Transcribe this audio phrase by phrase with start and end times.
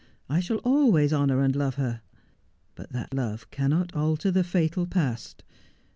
[0.27, 2.01] I shall always honour and love her.
[2.73, 5.43] But that love cannot alter the fatal past.